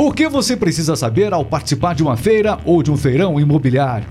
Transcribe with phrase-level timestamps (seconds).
[0.00, 4.06] O que você precisa saber ao participar de uma feira ou de um feirão imobiliário?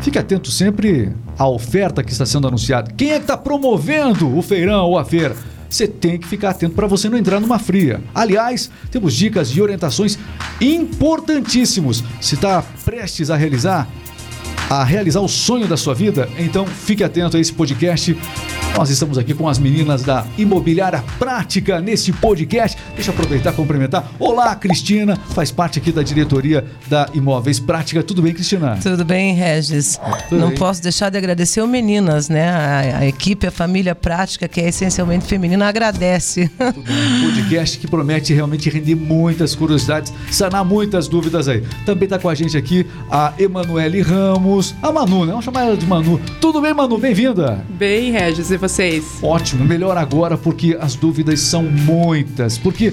[0.00, 2.90] Fique atento sempre à oferta que está sendo anunciada.
[2.96, 5.36] Quem é que está promovendo o feirão ou a feira?
[5.68, 8.00] Você tem que ficar atento para você não entrar numa fria.
[8.14, 10.18] Aliás, temos dicas e orientações
[10.62, 12.02] importantíssimos.
[12.22, 13.86] Se está prestes a realizar,
[14.70, 18.16] a realizar o sonho da sua vida, então fique atento a esse podcast.
[18.76, 22.78] Nós estamos aqui com as meninas da Imobiliária Prática nesse podcast.
[22.94, 24.08] Deixa eu aproveitar e cumprimentar.
[24.20, 28.02] Olá, Cristina, faz parte aqui da diretoria da Imóveis Prática.
[28.02, 28.78] Tudo bem, Cristina?
[28.80, 29.98] Tudo bem, Regis.
[30.28, 30.58] Tudo Não bem.
[30.58, 32.48] posso deixar de agradecer o Meninas, né?
[32.50, 36.48] A, a, equipe, a família Prática, que é essencialmente feminina, agradece.
[36.60, 41.64] Um podcast que promete realmente render muitas curiosidades, sanar muitas dúvidas aí.
[41.84, 45.30] Também está com a gente aqui a Emanuele Ramos, a Manu, né?
[45.30, 46.20] Vamos chamar ela de Manu.
[46.40, 46.98] Tudo bem, Manu?
[46.98, 47.64] Bem-vinda.
[47.70, 48.50] Bem, Regis.
[48.50, 49.18] E vocês?
[49.22, 52.58] Ótimo, melhor agora porque as dúvidas são muitas.
[52.58, 52.92] Porque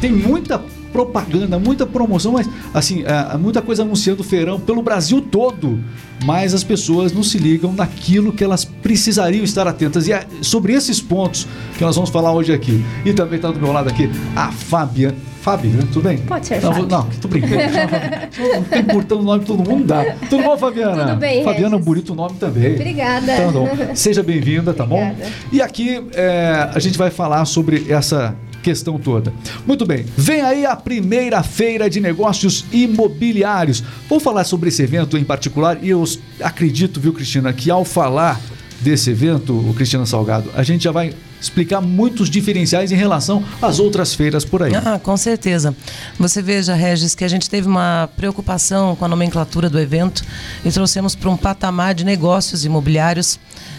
[0.00, 5.20] tem muita propaganda, muita promoção, mas assim, é, muita coisa anunciando o feirão pelo Brasil
[5.20, 5.78] todo.
[6.24, 10.08] Mas as pessoas não se ligam naquilo que elas precisariam estar atentas.
[10.08, 11.46] E é sobre esses pontos
[11.76, 12.84] que nós vamos falar hoje aqui.
[13.04, 15.16] E também está do meu lado aqui a Fabiana.
[15.48, 15.82] Fábio, né?
[15.90, 16.18] Tudo bem?
[16.18, 16.88] Pode ser, Não, Fábio.
[16.88, 17.54] não tô brincando.
[18.64, 20.04] Fica importando o nome de todo mundo, dá.
[20.28, 21.06] Tudo bom, Fabiana?
[21.06, 21.84] Tudo bem, Fabiana, Regis.
[21.86, 22.74] bonito nome também.
[22.74, 23.32] Obrigada.
[23.32, 23.66] Então.
[23.94, 25.14] Seja bem-vinda, tá bom?
[25.50, 29.32] E aqui é, a gente vai falar sobre essa questão toda.
[29.66, 33.82] Muito bem, vem aí a primeira feira de negócios imobiliários.
[34.06, 36.04] Vou falar sobre esse evento em particular e eu
[36.42, 38.38] acredito, viu, Cristina, que ao falar
[38.82, 43.78] desse evento, o Cristina Salgado, a gente já vai explicar muitos diferenciais em relação às
[43.78, 44.72] outras feiras por aí.
[44.74, 45.74] Ah, com certeza.
[46.18, 50.22] Você veja, Regis, que a gente teve uma preocupação com a nomenclatura do evento
[50.64, 53.38] e trouxemos para um patamar de negócios imobiliários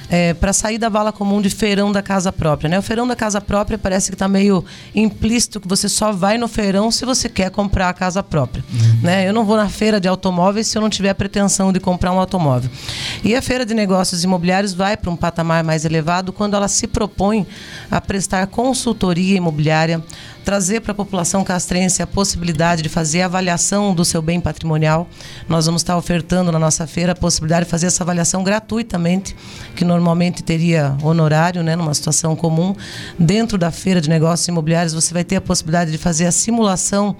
[0.09, 2.69] é, para sair da vala comum de feirão da casa própria.
[2.69, 2.79] Né?
[2.79, 6.47] O feirão da casa própria parece que está meio implícito que você só vai no
[6.47, 8.63] feirão se você quer comprar a casa própria.
[9.03, 9.27] Né?
[9.27, 12.11] Eu não vou na feira de automóveis se eu não tiver a pretensão de comprar
[12.11, 12.69] um automóvel.
[13.23, 16.87] E a feira de negócios imobiliários vai para um patamar mais elevado quando ela se
[16.87, 17.45] propõe
[17.91, 20.03] a prestar consultoria imobiliária,
[20.43, 25.07] trazer para a população castrense a possibilidade de fazer avaliação do seu bem patrimonial.
[25.47, 29.35] Nós vamos estar ofertando na nossa feira a possibilidade de fazer essa avaliação gratuitamente,
[29.75, 32.75] que normalmente teria honorário, né, numa situação comum.
[33.17, 37.15] Dentro da feira de negócios imobiliários, você vai ter a possibilidade de fazer a simulação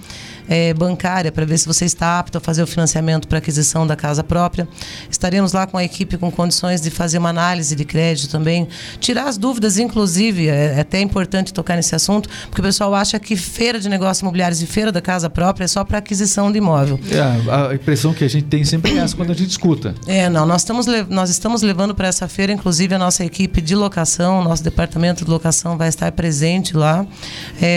[0.47, 3.95] eh, bancária para ver se você está apto a fazer o financiamento para aquisição da
[3.95, 4.67] casa própria.
[5.09, 8.67] Estaremos lá com a equipe com condições de fazer uma análise de crédito também,
[8.99, 13.08] tirar as dúvidas, inclusive, é, é até importante tocar nesse assunto, porque o pessoal acha
[13.17, 16.57] que feira de negócios imobiliários e feira da casa própria é só para aquisição de
[16.57, 16.99] imóvel.
[17.09, 19.95] É, a impressão que a gente tem sempre é essa quando a gente escuta.
[20.05, 23.75] É, não, nós estamos, nós estamos levando para essa feira, inclusive, a nossa equipe de
[23.75, 27.07] locação, nosso departamento de locação vai estar presente lá,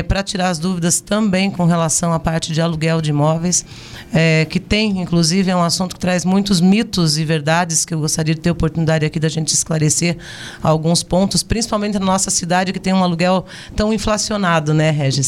[0.08, 3.64] para tirar as dúvidas também com relação à parte de aluguel de imóveis,
[4.12, 8.00] é, que tem, inclusive, é um assunto que traz muitos mitos e verdades que eu
[8.00, 10.16] gostaria de ter oportunidade aqui da gente esclarecer
[10.62, 13.44] alguns pontos, principalmente na nossa cidade, que tem um aluguel
[13.76, 15.21] tão inflacionado, né, Regis?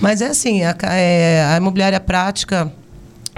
[0.00, 2.72] Mas é assim, a, é, a imobiliária prática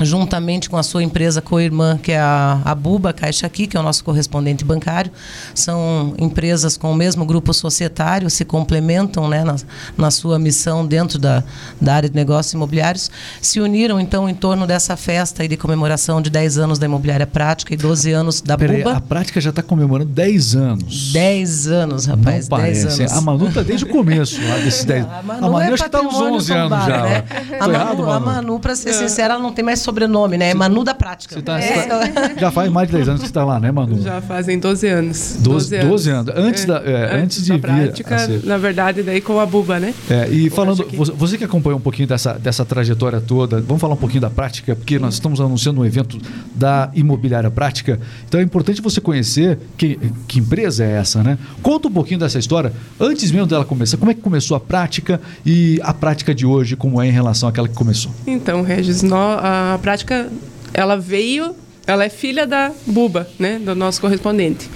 [0.03, 3.81] juntamente com a sua empresa co-irmã, que é a, a Buba Caixa Aqui, que é
[3.81, 5.11] o nosso correspondente bancário.
[5.55, 9.57] São empresas com o mesmo grupo societário, se complementam né, na,
[9.97, 11.43] na sua missão dentro da,
[11.81, 13.11] da área de negócios imobiliários.
[13.41, 17.27] Se uniram, então, em torno dessa festa aí de comemoração de 10 anos da imobiliária
[17.27, 18.97] prática e 12 anos da Peraí, Buba.
[18.97, 21.13] a prática já está comemorando 10 anos.
[21.13, 23.03] 10 anos, Não rapaz, 10 parece.
[23.03, 23.13] anos.
[23.13, 25.07] A Manu tá desde o começo lá desses 10.
[25.07, 27.03] A Manu, é acho que tá uns patrimônio 11 anos já.
[27.03, 27.25] né?
[27.61, 28.27] A errado, Manu, a Manu?
[28.37, 30.51] Manu, pra ser sincera, ela não tem mais sobrenome, né?
[30.51, 31.41] É Manu da prática.
[31.41, 34.03] Tá- você tá- já faz mais de 10 anos que você está lá, né, Manu?
[34.03, 35.37] Já fazem 12 anos.
[35.41, 36.33] 12 12 anos.
[36.37, 39.79] Antes da- é, antes de da vir prática, ser- na verdade, daí com a buba,
[39.79, 39.95] né?
[40.11, 43.81] É, e falando, acho que- você, que acompanhou um pouquinho dessa, dessa trajetória toda, vamos
[43.81, 46.19] falar um pouquinho da prática, porque nós estamos anunciando um evento
[46.55, 51.39] da Imobiliária Prática, então é importante você conhecer que, que empresa é essa, né?
[51.63, 55.21] Conta um pouquinho dessa história, antes mesmo dela começar, como é que começou a prática
[55.45, 58.11] e a prática de hoje, como é em relação àquela que começou?
[58.27, 60.31] Então, Regis, nó- a prática,
[60.73, 61.55] ela veio,
[61.87, 63.59] ela é filha da buba, né?
[63.59, 64.69] Do nosso correspondente.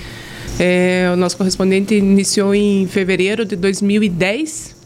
[0.58, 4.80] É, o nosso correspondente iniciou em fevereiro de 2010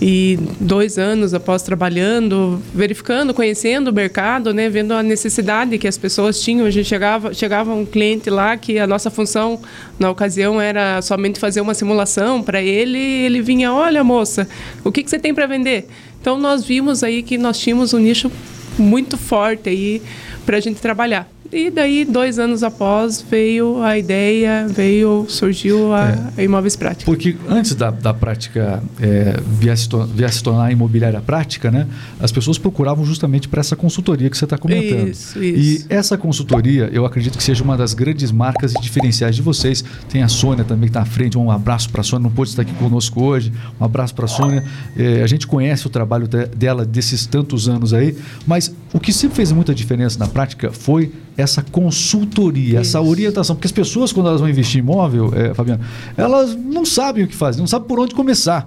[0.00, 5.96] e dois anos após trabalhando, verificando, conhecendo o mercado, né, vendo a necessidade que as
[5.96, 6.66] pessoas tinham.
[6.66, 9.60] A gente chegava, chegava um cliente lá que a nossa função
[9.98, 12.98] na ocasião era somente fazer uma simulação para ele.
[12.98, 14.46] Ele vinha, olha moça,
[14.84, 15.86] o que, que você tem para vender?
[16.20, 18.30] Então nós vimos aí que nós tínhamos um nicho
[18.78, 20.02] muito forte aí
[20.44, 21.28] para a gente trabalhar.
[21.52, 26.40] E daí, dois anos após, veio a ideia, veio, surgiu a, é.
[26.40, 27.04] a Imóveis Prática.
[27.04, 29.88] Porque antes da, da prática é, viesse,
[30.30, 31.86] se tornar imobiliária prática, né,
[32.20, 35.08] as pessoas procuravam justamente para essa consultoria que você está comentando.
[35.08, 35.84] Isso, isso.
[35.88, 39.84] E essa consultoria, eu acredito que seja uma das grandes marcas e diferenciais de vocês.
[40.08, 41.38] Tem a Sônia também que está à frente.
[41.38, 43.52] Um abraço para a Sônia, não pôde estar aqui conosco hoje.
[43.80, 44.64] Um abraço para a Sônia.
[44.96, 48.16] É, a gente conhece o trabalho de, dela desses tantos anos aí,
[48.46, 52.96] mas o que sempre fez muita diferença na prática foi essa consultoria, Isso.
[52.96, 53.54] essa orientação.
[53.54, 55.84] Porque as pessoas, quando elas vão investir em imóvel, é, Fabiano,
[56.16, 58.66] elas não sabem o que fazer, não sabem por onde começar.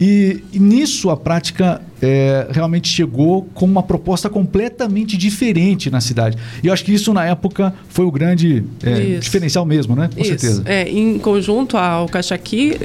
[0.00, 6.38] E, e nisso a prática é, realmente chegou com uma proposta completamente diferente na cidade.
[6.62, 10.08] E eu acho que isso na época foi o grande é, diferencial mesmo, né?
[10.14, 10.30] Com isso.
[10.30, 10.62] certeza.
[10.64, 12.78] É, em conjunto ao Caixaqui,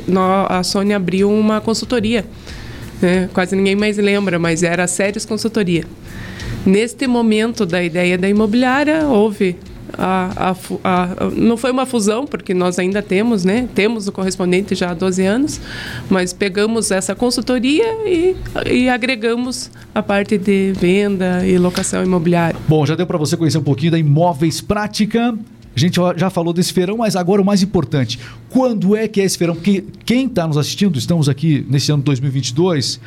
[0.49, 2.25] a Sônia abriu uma consultoria.
[3.01, 3.29] Né?
[3.33, 5.85] Quase ninguém mais lembra, mas era a Sérios Consultoria.
[6.65, 9.55] Neste momento da ideia da imobiliária, houve
[9.97, 13.67] a, a, a, não foi uma fusão, porque nós ainda temos, né?
[13.73, 15.61] Temos o correspondente já há 12 anos,
[16.09, 18.35] mas pegamos essa consultoria e,
[18.71, 22.59] e agregamos a parte de venda e locação imobiliária.
[22.67, 25.37] Bom, já deu para você conhecer um pouquinho da Imóveis Prática.
[25.75, 28.17] A gente já falou desse feirão, mas agora o mais importante,
[28.49, 29.55] quando é que é esse feirão?
[29.55, 32.99] Porque quem está nos assistindo, estamos aqui nesse ano 2022,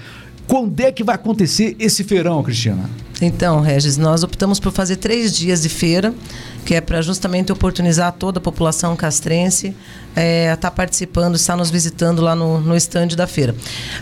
[0.46, 2.88] quando é que vai acontecer esse feirão, Cristina?
[3.20, 6.14] Então, Regis, nós optamos por fazer três dias de feira,
[6.64, 9.74] que é para justamente oportunizar toda a população castrense
[10.14, 13.54] é, a estar tá participando, estar nos visitando lá no, no estande da feira.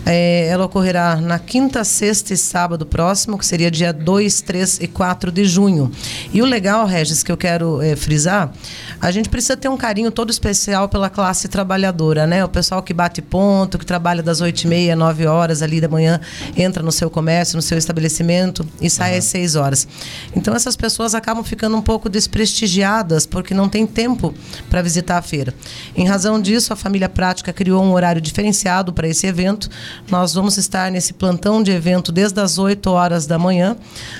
[0.05, 4.87] É, ela ocorrerá na quinta, sexta e sábado próximo, que seria dia 2, 3 e
[4.87, 5.91] 4 de junho.
[6.33, 8.51] E o legal, Regis, que eu quero é, frisar,
[8.99, 12.43] a gente precisa ter um carinho todo especial pela classe trabalhadora, né?
[12.43, 15.87] O pessoal que bate ponto, que trabalha das 8 e meia, 9 horas ali da
[15.87, 16.19] manhã,
[16.55, 19.17] entra no seu comércio, no seu estabelecimento e sai uhum.
[19.17, 19.87] às 6 horas.
[20.35, 24.33] Então essas pessoas acabam ficando um pouco desprestigiadas porque não tem tempo
[24.69, 25.53] para visitar a feira.
[25.95, 29.69] Em razão disso, a família Prática criou um horário diferenciado para esse evento.
[30.09, 33.75] Nós vamos estar nesse plantão de evento desde as 8 horas da manhã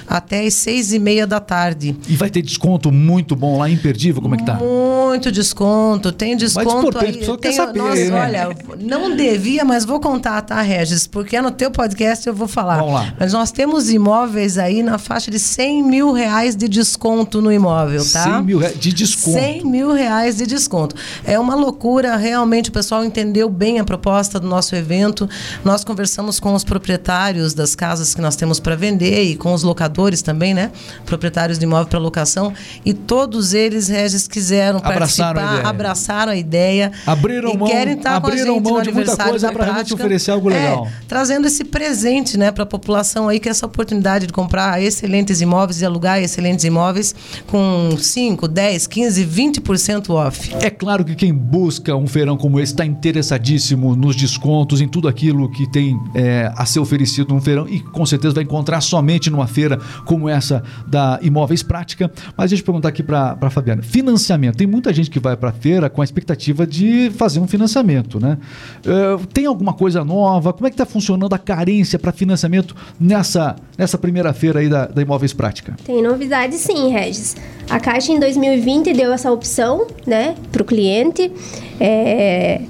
[0.07, 1.95] até as 6 e meia da tarde.
[2.07, 4.21] E vai ter desconto muito bom lá, imperdível?
[4.21, 4.55] Como é que tá?
[4.55, 6.11] Muito desconto.
[6.11, 7.17] Tem desconto aí.
[7.17, 8.11] Tem, quer saber, nossa, né?
[8.11, 11.07] olha, não devia, mas vou contar, tá, Regis?
[11.07, 12.77] Porque é no teu podcast eu vou falar.
[12.77, 13.13] Vamos lá.
[13.19, 18.03] Mas nós temos imóveis aí na faixa de 100 mil reais de desconto no imóvel,
[18.11, 18.23] tá?
[18.23, 19.39] 100 mil reais de desconto.
[19.39, 20.95] 100 mil reais de desconto.
[21.23, 25.29] É uma loucura, realmente o pessoal entendeu bem a proposta do nosso evento.
[25.63, 29.63] Nós conversamos com os proprietários das casas que nós temos para vender e com os
[29.63, 30.71] locadores também, né?
[31.05, 32.53] Proprietários de imóvel para locação.
[32.85, 36.91] E todos eles, Regis, quiseram abraçaram participar, a abraçaram a ideia.
[37.05, 39.77] Abriram e mão, querem estar abriram com a gente mão de muita coisa para a
[39.77, 40.87] gente oferecer algo legal.
[40.87, 44.66] É, trazendo esse presente né, para a população aí, que é essa oportunidade de comprar
[44.81, 47.15] excelentes imóveis e alugar excelentes imóveis
[47.47, 50.53] com 5, 10, 15, 20% off.
[50.55, 55.07] É claro que quem busca um feirão como esse está interessadíssimo nos descontos, em tudo
[55.07, 59.29] aquilo que tem é, a ser oferecido num feirão e com certeza vai encontrar somente
[59.29, 62.11] numa feira como essa da Imóveis Prática.
[62.35, 64.57] Mas deixa eu perguntar aqui para a Fabiana: financiamento.
[64.57, 68.19] Tem muita gente que vai para a feira com a expectativa de fazer um financiamento,
[68.19, 68.37] né?
[68.85, 70.53] É, tem alguma coisa nova?
[70.53, 74.85] Como é que está funcionando a carência para financiamento nessa, nessa primeira feira aí da,
[74.85, 75.75] da Imóveis Prática?
[75.85, 77.35] Tem novidade sim, Regis.
[77.69, 81.31] A Caixa em 2020 deu essa opção né, para o cliente.
[81.79, 82.61] É,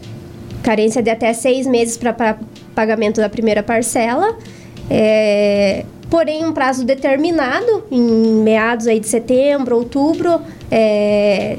[0.63, 2.37] carência de até seis meses para
[2.75, 4.37] pagamento da primeira parcela.
[4.89, 8.01] É, porém, um prazo determinado, em
[8.43, 10.41] meados aí de setembro, outubro,
[10.71, 11.57] é,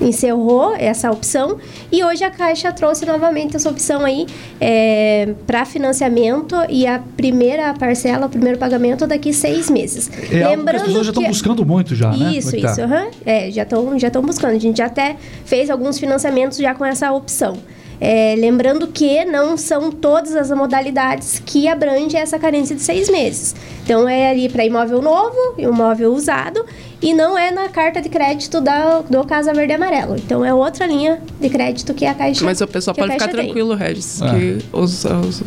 [0.00, 1.58] encerrou essa opção
[1.92, 4.26] e hoje a Caixa trouxe novamente essa opção aí
[4.60, 10.10] é, para financiamento e a primeira parcela, o primeiro pagamento daqui seis meses.
[10.30, 12.32] É Lembrando que as pessoas já estão buscando muito já, né?
[12.32, 12.70] Isso, é tá?
[12.70, 12.80] isso.
[12.82, 13.10] Uhum.
[13.24, 14.56] É, já estão já buscando.
[14.56, 17.56] A gente já até fez alguns financiamentos já com essa opção.
[18.00, 23.54] É, lembrando que não são todas as modalidades que abrange essa carência de seis meses.
[23.84, 26.64] Então é ali para imóvel novo, imóvel usado
[27.02, 30.16] e não é na carta de crédito da, do Casa Verde e Amarelo.
[30.16, 33.44] Então é outra linha de crédito que a Caixa Mas o pessoal pode ficar tem.
[33.44, 34.30] tranquilo, Regis, ah.
[34.30, 35.42] que os, os,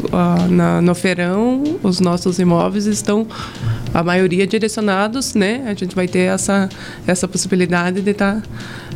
[0.50, 3.28] na, no feirão os nossos imóveis estão
[3.94, 5.64] a maioria direcionados, né?
[5.68, 6.68] A gente vai ter essa,
[7.06, 8.44] essa possibilidade de estar tá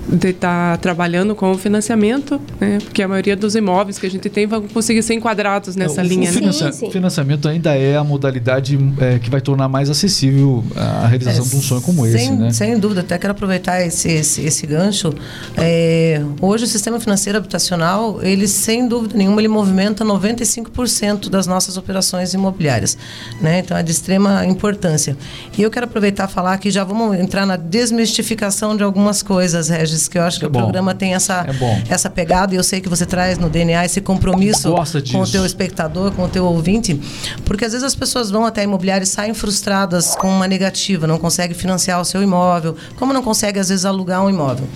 [0.08, 2.78] de estar tá trabalhando com o financiamento, né?
[2.82, 6.06] porque a maioria dos imóveis que a gente tem vão conseguir ser enquadrados nessa o,
[6.06, 6.30] linha.
[6.30, 6.40] O né?
[6.40, 6.92] financia sim, sim.
[6.92, 11.56] financiamento ainda é a modalidade é, que vai tornar mais acessível a realização é, de
[11.56, 12.32] um sonho como sem, esse.
[12.32, 12.54] Né?
[12.54, 15.14] Sem dúvida, até quero aproveitar esse, esse, esse gancho.
[15.58, 21.76] É, hoje o sistema financeiro habitacional, ele sem dúvida nenhuma, ele movimenta 95% das nossas
[21.76, 22.98] operações imobiliárias.
[23.42, 23.60] Né?
[23.60, 25.18] Então é de extrema importância.
[25.58, 29.68] E eu quero aproveitar e falar que já vamos entrar na desmistificação de algumas coisas,
[29.68, 30.60] Regis que eu acho que é o bom.
[30.60, 31.46] programa tem essa,
[31.90, 34.76] é essa pegada e eu sei que você traz no DNA esse compromisso
[35.12, 37.00] com o teu espectador, com o teu ouvinte,
[37.46, 41.08] porque às vezes as pessoas vão até a imobiliária e saem frustradas com uma negativa,
[41.08, 44.68] não consegue financiar o seu imóvel, como não consegue às vezes alugar um imóvel.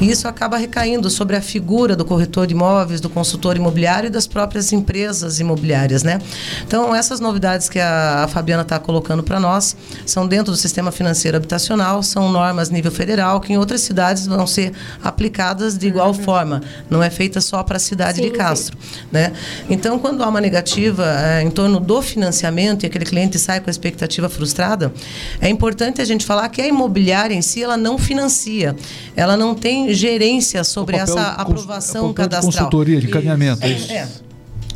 [0.00, 4.10] E isso acaba recaindo sobre a figura do corretor de imóveis, do consultor imobiliário e
[4.10, 6.18] das próprias empresas imobiliárias, né?
[6.66, 9.76] Então, essas novidades que a, a Fabiana está colocando para nós
[10.06, 14.46] são dentro do sistema financeiro habitacional, são normas nível federal que em outras cidades vão
[14.46, 16.62] ser ser aplicadas de igual forma.
[16.88, 18.76] Não é feita só para a cidade sim, de Castro.
[19.10, 19.32] Né?
[19.68, 23.68] Então, quando há uma negativa é, em torno do financiamento e aquele cliente sai com
[23.68, 24.92] a expectativa frustrada,
[25.40, 28.74] é importante a gente falar que a imobiliária em si ela não financia.
[29.16, 32.50] Ela não tem gerência sobre essa aprovação cadastral.
[32.50, 33.64] De consultoria, de caminhamento.
[33.64, 33.92] É, isso.
[33.92, 34.23] É.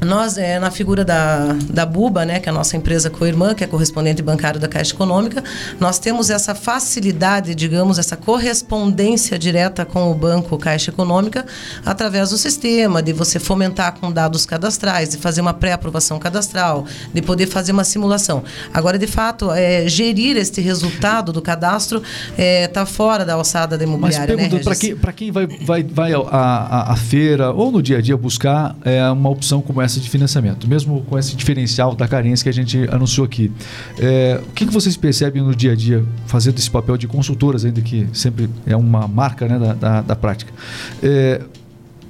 [0.00, 3.64] Nós, é, na figura da, da Buba, né, que é a nossa empresa co-irmã, que
[3.64, 5.42] é correspondente bancário da Caixa Econômica,
[5.80, 11.44] nós temos essa facilidade, digamos, essa correspondência direta com o banco Caixa Econômica
[11.84, 17.20] através do sistema, de você fomentar com dados cadastrais, de fazer uma pré-aprovação cadastral, de
[17.20, 18.44] poder fazer uma simulação.
[18.72, 23.76] Agora, de fato, é, gerir este resultado do cadastro está é, tá fora da alçada
[23.76, 24.36] da imobiliária.
[24.36, 28.00] Mas né, para quem, quem vai, vai, vai à, à feira ou no dia a
[28.00, 32.44] dia buscar é, uma opção como essa de financiamento, mesmo com esse diferencial da carência
[32.44, 33.50] que a gente anunciou aqui.
[33.98, 37.64] É, o que, que vocês percebem no dia a dia, fazendo esse papel de consultoras,
[37.64, 40.52] ainda que sempre é uma marca né, da, da, da prática?
[41.02, 41.40] É,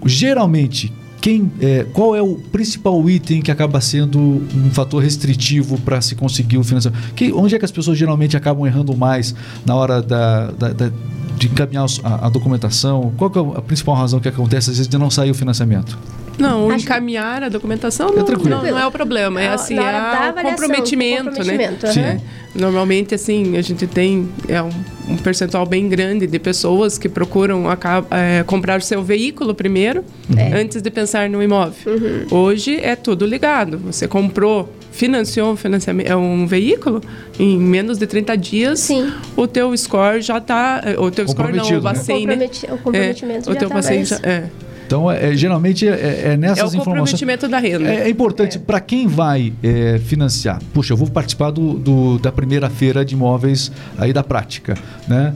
[0.04, 6.00] geralmente, quem, é, qual é o principal item que acaba sendo um fator restritivo para
[6.00, 7.14] se conseguir o financiamento?
[7.14, 9.34] Que, onde é que as pessoas geralmente acabam errando mais
[9.66, 10.92] na hora da, da, da
[11.38, 13.12] de encaminhar a, a, documentação?
[13.16, 15.98] Qual é a principal razão que acontece às vezes de não sair o financiamento?
[16.38, 19.40] Não, Acho encaminhar a documentação não, é não, não, é o problema.
[19.40, 21.92] É assim, é o comprometimento, comprometimento, né?
[21.92, 22.00] Sim.
[22.00, 22.20] É.
[22.54, 24.70] Normalmente, assim, a gente tem é um,
[25.08, 27.64] um, percentual bem grande de pessoas que procuram
[28.10, 30.04] é, comprar o seu veículo primeiro,
[30.36, 30.60] é.
[30.60, 31.74] antes de pensar no imóvel.
[31.86, 32.26] Uhum.
[32.30, 33.78] Hoje é tudo ligado.
[33.78, 37.00] Você comprou financiou um, financiamento, é um veículo,
[37.38, 39.12] em menos de 30 dias, Sim.
[39.36, 40.82] o teu score já está...
[40.98, 41.80] O teu score não, o?
[41.80, 42.50] Bacen, né?
[42.72, 44.50] O comprometimento é, já o teu tá já, é.
[44.88, 46.74] Então, é, é, geralmente é, é nessas informações.
[46.74, 47.92] É o comprometimento da renda.
[47.92, 48.60] É, é importante é.
[48.60, 50.62] para quem vai é, financiar.
[50.72, 54.74] Puxa, eu vou participar do, do, da primeira feira de imóveis aí da prática,
[55.06, 55.34] né?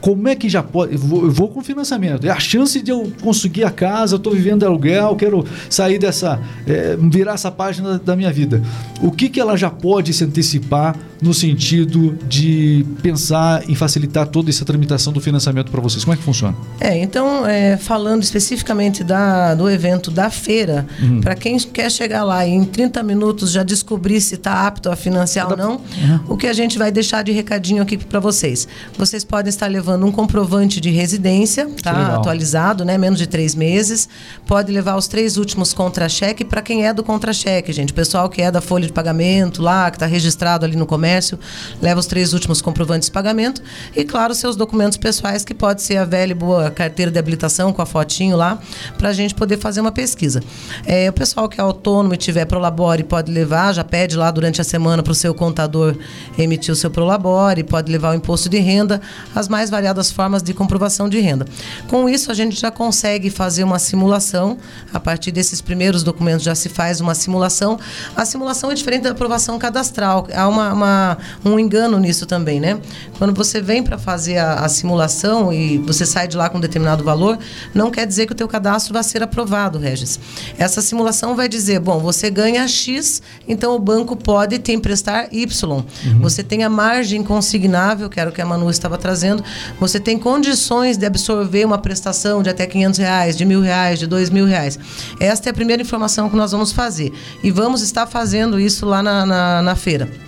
[0.00, 0.94] Como é que já pode.
[0.94, 2.26] Eu vou, eu vou, com financiamento.
[2.26, 5.98] É a chance de eu conseguir a casa, eu estou vivendo de aluguel, quero sair
[5.98, 6.40] dessa.
[6.66, 8.62] É, virar essa página da minha vida.
[9.02, 14.50] O que, que ela já pode se antecipar no sentido de pensar em facilitar toda
[14.50, 16.04] essa tramitação do financiamento para vocês?
[16.04, 16.56] Como é que funciona?
[16.80, 21.20] É, então, é, falando especificamente da, do evento da feira, uhum.
[21.20, 24.96] para quem quer chegar lá e em 30 minutos já descobrir se está apto a
[24.96, 26.20] financiar ou não, uhum.
[26.28, 28.68] o que a gente vai deixar de recadinho aqui para vocês.
[28.96, 32.16] Vocês podem estar levando levando um comprovante de residência, tá?
[32.16, 32.98] Atualizado, né?
[32.98, 34.06] Menos de três meses.
[34.46, 37.90] Pode levar os três últimos contra-cheque para quem é do contra-cheque, gente.
[37.90, 41.38] O pessoal que é da folha de pagamento lá, que está registrado ali no comércio,
[41.80, 43.62] leva os três últimos comprovantes de pagamento.
[43.96, 47.72] E, claro, seus documentos pessoais, que pode ser a velha e boa carteira de habilitação
[47.72, 48.58] com a fotinho lá,
[48.98, 50.42] para a gente poder fazer uma pesquisa.
[50.84, 54.60] É, o pessoal que é autônomo e tiver Prolabore pode levar, já pede lá durante
[54.60, 55.96] a semana para o seu contador
[56.36, 59.00] emitir o seu Prolabore, pode levar o imposto de renda,
[59.34, 59.77] as mais variadas
[60.10, 61.46] formas de comprovação de renda.
[61.88, 64.58] Com isso, a gente já consegue fazer uma simulação.
[64.92, 67.78] A partir desses primeiros documentos já se faz uma simulação.
[68.16, 70.26] A simulação é diferente da aprovação cadastral.
[70.34, 72.78] Há uma, uma um engano nisso também, né?
[73.18, 76.60] Quando você vem para fazer a, a, simulação e você sai de lá com um
[76.60, 77.38] determinado valor,
[77.74, 80.18] não quer dizer que o teu cadastro vai ser aprovado, Regis.
[80.58, 85.76] Essa simulação vai dizer, bom, você ganha X, então o banco pode te emprestar Y.
[85.76, 85.84] Uhum.
[86.20, 89.42] Você tem a margem consignável, que era o que a Manu estava trazendo,
[89.78, 94.06] você tem condições de absorver uma prestação de até 500 reais, de mil reais, de
[94.06, 94.78] dois mil reais.
[95.18, 97.12] Esta é a primeira informação que nós vamos fazer.
[97.42, 100.27] E vamos estar fazendo isso lá na, na, na feira.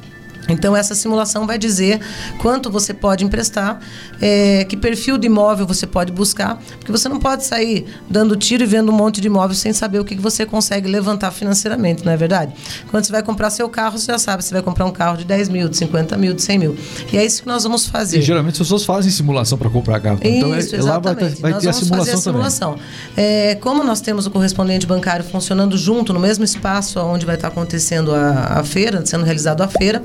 [0.53, 2.01] Então, essa simulação vai dizer
[2.39, 3.81] quanto você pode emprestar,
[4.21, 8.63] é, que perfil de imóvel você pode buscar, porque você não pode sair dando tiro
[8.63, 12.13] e vendo um monte de imóvel sem saber o que você consegue levantar financeiramente, não
[12.13, 12.53] é verdade?
[12.91, 15.25] Quando você vai comprar seu carro, você já sabe se vai comprar um carro de
[15.25, 16.77] 10 mil, de 50 mil, de 100 mil.
[17.13, 18.19] E é isso que nós vamos fazer.
[18.19, 20.19] E geralmente as pessoas fazem simulação para comprar carro.
[20.23, 22.71] Então, isso, é, lá vai ter, vai ter a simulação, a simulação.
[22.73, 22.85] também.
[23.17, 27.49] É, como nós temos o correspondente bancário funcionando junto, no mesmo espaço onde vai estar
[27.49, 30.03] acontecendo a, a feira, sendo realizado a feira,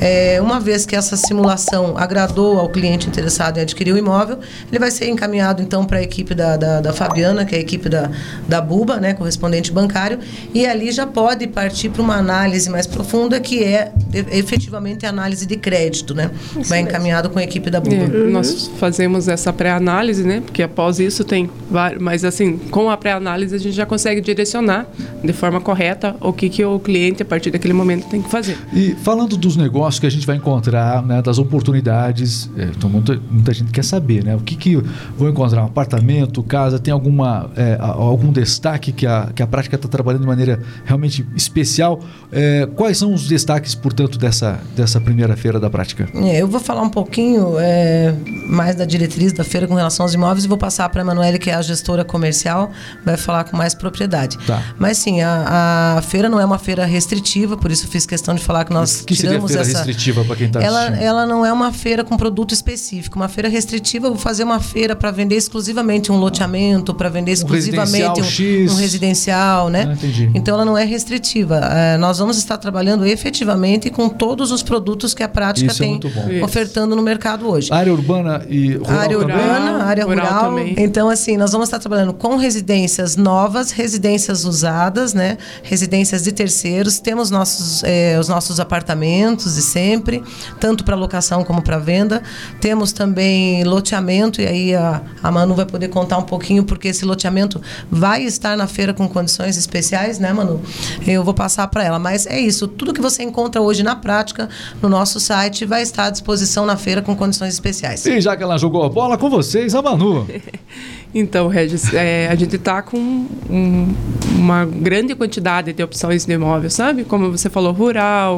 [0.00, 4.38] é, uma vez que essa simulação agradou ao cliente interessado em adquirir o imóvel,
[4.70, 7.60] ele vai ser encaminhado então para a equipe da, da, da, Fabiana, que é a
[7.60, 8.10] equipe da,
[8.48, 10.18] da Buba, né, correspondente bancário,
[10.54, 13.92] e ali já pode partir para uma análise mais profunda, que é
[14.32, 16.30] efetivamente a análise de crédito, né?
[16.58, 16.90] Isso vai mesmo.
[16.90, 17.96] encaminhado com a equipe da Buba.
[17.96, 18.30] É, uhum.
[18.30, 20.40] Nós fazemos essa pré-análise, né?
[20.44, 24.86] Porque após isso tem vários, mas assim, com a pré-análise a gente já consegue direcionar
[25.22, 28.56] de forma correta o que, que o cliente a partir daquele momento tem que fazer.
[28.72, 29.65] E falando dos negócios
[30.00, 34.24] que a gente vai encontrar, né, das oportunidades, é, então muita, muita gente quer saber,
[34.24, 34.36] né?
[34.36, 34.76] O que, que
[35.16, 35.62] vou encontrar?
[35.62, 40.22] Um apartamento, casa, tem alguma, é, algum destaque que a, que a prática está trabalhando
[40.22, 42.00] de maneira realmente especial?
[42.30, 46.08] É, quais são os destaques, portanto, dessa, dessa primeira feira da prática?
[46.14, 48.14] É, eu vou falar um pouquinho é,
[48.48, 51.38] mais da diretriz da feira com relação aos imóveis e vou passar para a Emanuele,
[51.38, 52.70] que é a gestora comercial,
[53.04, 54.38] vai falar com mais propriedade.
[54.46, 54.62] Tá.
[54.78, 58.42] Mas sim, a, a feira não é uma feira restritiva, por isso fiz questão de
[58.42, 59.78] falar que nós que tiramos feira essa...
[59.78, 63.16] restritiva para quem está ela, ela não é uma feira com produto específico.
[63.16, 67.32] Uma feira restritiva, eu vou fazer uma feira para vender exclusivamente um loteamento, para vender
[67.32, 69.86] exclusivamente um residencial, um, um residencial né?
[69.88, 70.30] Ah, entendi.
[70.34, 71.56] Então ela não é restritiva.
[71.56, 75.86] É, nós vamos estar trabalhando efetivamente com todos os produtos que a prática isso é
[75.86, 76.00] tem
[76.38, 77.72] é ofertando no mercado hoje.
[77.72, 79.36] Área urbana e rural área também?
[79.36, 80.26] urbana, área rural.
[80.26, 80.74] rural também.
[80.78, 85.38] Então assim, nós vamos estar trabalhando com residências novas, residências usadas, né?
[85.62, 86.98] Residências de terceiros.
[86.98, 90.22] Temos nossos é, os nossos apartamentos de sempre,
[90.60, 92.22] tanto para locação como para venda.
[92.60, 97.04] Temos também loteamento, e aí a, a Manu vai poder contar um pouquinho, porque esse
[97.04, 97.60] loteamento
[97.90, 100.60] vai estar na feira com condições especiais, né, Manu?
[101.06, 101.98] Eu vou passar para ela.
[101.98, 104.48] Mas é isso, tudo que você encontra hoje na prática
[104.82, 108.04] no nosso site vai estar à disposição na feira com condições especiais.
[108.06, 110.26] E já que ela jogou a bola com vocês, a Manu.
[111.18, 113.94] então, Regis, é, a gente está com um,
[114.32, 117.04] uma grande quantidade de opções de imóvel, sabe?
[117.04, 118.36] Como você falou, rural,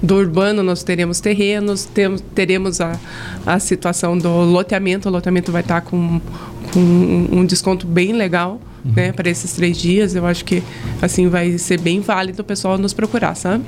[0.00, 2.96] do urbano nós teremos terrenos, temos, teremos a,
[3.44, 6.20] a situação do loteamento, o loteamento vai estar com,
[6.72, 6.80] com
[7.32, 8.60] um desconto bem legal.
[8.82, 8.92] Uhum.
[8.96, 10.62] Né, para esses três dias, eu acho que
[11.02, 13.62] assim vai ser bem válido o pessoal nos procurar, sabe?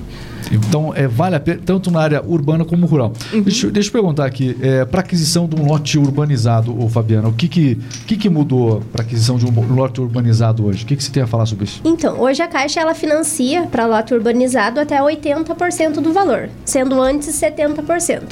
[0.52, 3.12] Então, é, vale a pena, tanto na área urbana como rural.
[3.32, 3.42] Uhum.
[3.42, 7.32] Deixa, deixa, eu perguntar aqui, é, para aquisição de um lote urbanizado, ô, Fabiana, o
[7.32, 10.84] que, que, que, que mudou para aquisição de um lote urbanizado hoje?
[10.84, 11.80] O que, que você tem a falar sobre isso?
[11.84, 17.28] Então, hoje a Caixa ela financia para lote urbanizado até 80% do valor, sendo antes
[17.28, 18.22] 70%.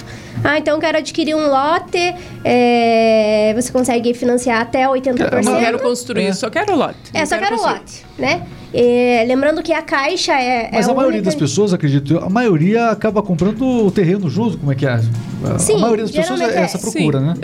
[0.43, 5.33] Ah, então quero adquirir um lote, é, você consegue financiar até 80%.
[5.33, 6.33] Eu não quero construir, é.
[6.33, 6.97] só quero lote.
[7.13, 7.73] É, só quero construir.
[7.75, 8.47] lote, né?
[8.73, 10.71] É, lembrando que a Caixa é.
[10.73, 14.59] Mas é a, a maioria das pessoas, acredito, a maioria acaba comprando o terreno junto,
[14.59, 15.01] como é que é?
[15.59, 17.27] Sim, a maioria das pessoas é essa procura, sim.
[17.27, 17.35] né?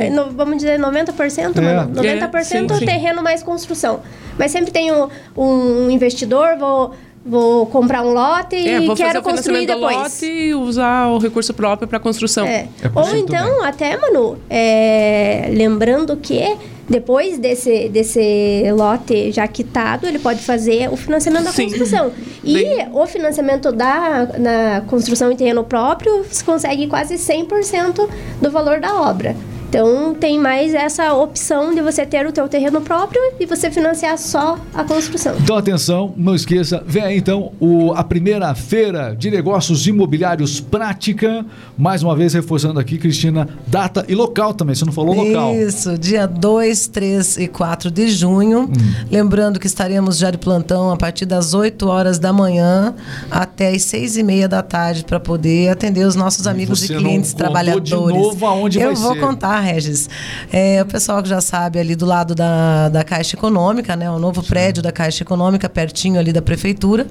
[0.00, 1.60] É, no, vamos dizer 90%, é.
[1.60, 1.94] mano.
[1.94, 2.84] 90% sim, sim.
[2.84, 4.00] terreno mais construção.
[4.38, 6.94] Mas sempre tem um, um investidor, vou
[7.26, 9.96] vou comprar um lote é, e quero construir depois.
[9.96, 12.46] lote e usar o recurso próprio para construção.
[12.46, 12.68] É.
[12.82, 13.66] É Ou então, também.
[13.66, 16.56] até, Manu, é, lembrando que
[16.88, 21.68] depois desse, desse lote já quitado, ele pode fazer o financiamento da Sim.
[21.68, 22.12] construção.
[22.46, 22.88] E Bem...
[22.92, 28.08] o financiamento da na construção em terreno próprio, você consegue quase 100%
[28.40, 29.34] do valor da obra.
[29.68, 34.16] Então tem mais essa opção de você ter o teu terreno próprio e você financiar
[34.16, 35.34] só a construção.
[35.40, 41.44] Então atenção, não esqueça, vem aí então o, a primeira feira de negócios imobiliários prática,
[41.76, 45.54] mais uma vez reforçando aqui, Cristina, data e local também, você não falou local.
[45.54, 48.62] Isso, dia 2, 3 e 4 de junho.
[48.62, 49.06] Hum.
[49.10, 52.94] Lembrando que estaremos já de plantão a partir das 8 horas da manhã
[53.30, 57.32] até as 6 e meia da tarde para poder atender os nossos amigos e clientes
[57.34, 57.88] trabalhadores.
[57.88, 59.20] De novo aonde Eu vai vou ser.
[59.20, 60.08] contar Regis?
[60.52, 64.10] É, o pessoal que já sabe ali do lado da, da Caixa Econômica, né?
[64.10, 64.48] O novo Sim.
[64.48, 67.06] prédio da Caixa Econômica, pertinho ali da Prefeitura.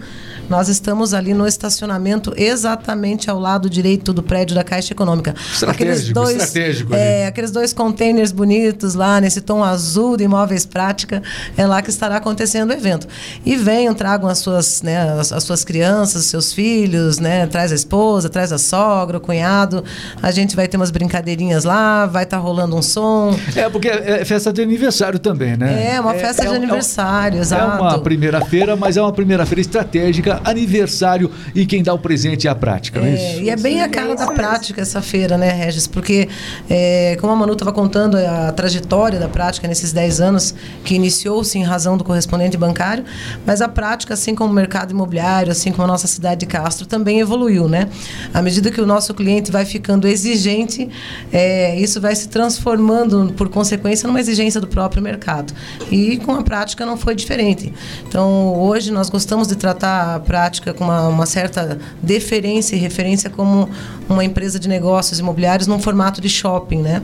[0.49, 5.33] Nós estamos ali no estacionamento exatamente ao lado direito do prédio da Caixa Econômica.
[5.51, 10.65] Estratégico, aqueles dois, estratégico é, aqueles dois containers bonitos lá, nesse tom azul de imóveis
[10.65, 11.21] prática,
[11.57, 13.07] é lá que estará acontecendo o evento.
[13.45, 17.47] E venham, tragam as suas, né, as, as suas crianças, os seus filhos, né?
[17.47, 19.83] Traz a esposa, traz a sogra, o cunhado.
[20.21, 23.35] A gente vai ter umas brincadeirinhas lá, vai estar tá rolando um som.
[23.55, 25.95] É, porque é festa de aniversário também, né?
[25.95, 27.77] É, uma festa é, de é, aniversário, é, exato.
[27.77, 32.49] É uma primeira-feira, mas é uma primeira-feira estratégica, aniversário, e quem dá o presente é
[32.49, 33.41] a prática, não é isso?
[33.41, 35.87] E é bem a cara da prática essa feira, né, Regis?
[35.87, 36.27] Porque,
[36.69, 41.57] é, como a Manu estava contando a trajetória da prática nesses 10 anos, que iniciou-se
[41.57, 43.05] em razão do correspondente bancário,
[43.45, 46.85] mas a prática, assim como o mercado imobiliário, assim como a nossa cidade de Castro,
[46.85, 47.87] também evoluiu, né?
[48.33, 50.89] À medida que o nosso cliente vai ficando exigente,
[51.31, 55.53] é, isso vai se transformando, por consequência, numa exigência do próprio mercado.
[55.91, 57.73] E com a prática não foi diferente.
[58.07, 63.29] Então, hoje nós gostamos de tratar a prática com uma, uma certa deferência e referência
[63.29, 63.69] como
[64.07, 67.01] uma empresa de negócios imobiliários num formato de shopping, né?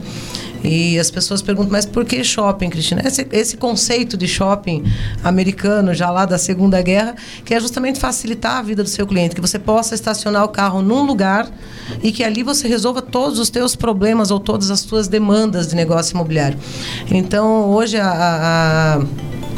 [0.64, 3.02] E as pessoas perguntam, mas por que shopping, Cristina?
[3.04, 4.84] Esse, esse, conceito de shopping
[5.22, 9.34] americano, já lá da Segunda Guerra, que é justamente facilitar a vida do seu cliente,
[9.34, 11.50] que você possa estacionar o carro num lugar
[12.02, 15.74] e que ali você resolva todos os teus problemas ou todas as suas demandas de
[15.74, 16.58] negócio imobiliário.
[17.10, 19.02] Então, hoje a, a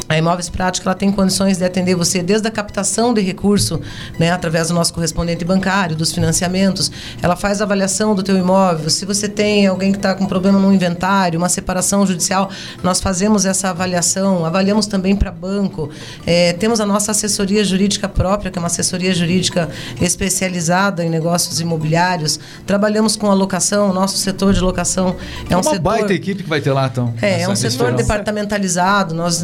[0.07, 3.81] a Imóveis Prática ela tem condições de atender você desde a captação de recurso,
[4.19, 6.91] né, através do nosso correspondente bancário, dos financiamentos.
[7.21, 8.89] Ela faz a avaliação do teu imóvel.
[8.89, 12.49] Se você tem alguém que está com problema no inventário, uma separação judicial,
[12.83, 14.45] nós fazemos essa avaliação.
[14.45, 15.89] Avaliamos também para banco.
[16.25, 21.59] É, temos a nossa assessoria jurídica própria, que é uma assessoria jurídica especializada em negócios
[21.59, 22.39] imobiliários.
[22.65, 23.91] Trabalhamos com a locação.
[23.91, 25.15] Nosso setor de locação
[25.49, 25.79] é um uma setor.
[25.79, 27.13] baita equipe que vai ter lá, então.
[27.21, 29.15] É, é um setor departamentalizado.
[29.15, 29.43] Nós